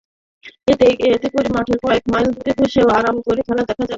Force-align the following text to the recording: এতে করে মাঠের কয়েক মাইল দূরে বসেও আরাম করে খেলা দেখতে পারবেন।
এতে 1.07 1.27
করে 1.29 1.49
মাঠের 1.55 1.77
কয়েক 1.83 2.03
মাইল 2.13 2.27
দূরে 2.35 2.53
বসেও 2.57 2.87
আরাম 2.97 3.15
করে 3.25 3.41
খেলা 3.41 3.61
দেখতে 3.61 3.73
পারবেন। 3.73 3.89